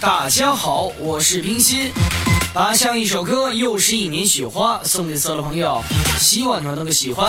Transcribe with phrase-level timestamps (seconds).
[0.00, 1.90] 大家好，我是冰心。
[2.54, 5.82] 把像一首歌，又是一年雪花，送给所有朋友，
[6.18, 7.28] 希望你们能够喜欢。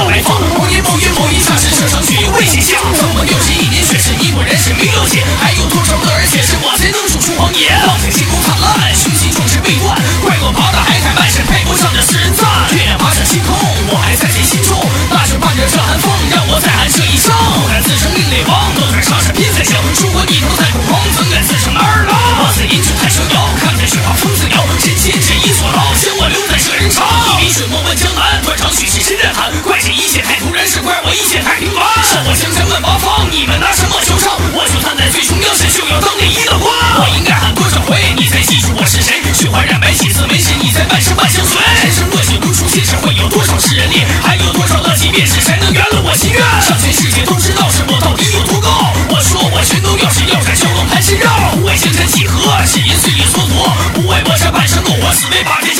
[0.00, 3.98] 我一直到来访，某年某月某一下是车上雪又未写下，怎么又是一年雪？
[3.98, 7.76] 是你果然是没了解，还有多少个而且是我才能数出谎言？
[7.86, 9.92] 望天星空灿烂，雄心壮志未断，
[10.24, 12.48] 怪我爬的还太慢，是配不上这世人赞。
[12.72, 13.52] 月亮爬上星空，
[13.92, 14.80] 我还在谁心中？
[15.10, 17.28] 那就伴着这寒风，让我再寒彻一生。
[17.60, 18.56] 不敢自称另类王，
[33.30, 34.34] 你们拿什么嚣张？
[34.52, 36.68] 我就站在最中央，是就要当年一道光。
[36.98, 39.22] 我应该喊多少回，你才记住我是谁？
[39.32, 41.54] 雪花染白几次没事，你在半生半相随。
[41.82, 44.04] 人生若有如初心，只会有多少世人恋？
[44.20, 46.42] 还有多少的欺骗，是谁能圆了我心愿？
[46.60, 48.92] 向全世界都知道，是我到底有多高。
[49.08, 51.54] 我说我全都要，是要斩蛟龙盘是绕。
[51.54, 53.70] 不为星辰几何，是因岁月蹉跎。
[53.94, 55.70] 不为我这半生苟活死为霸天